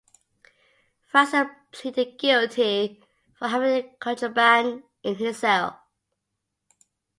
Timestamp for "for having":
3.35-3.93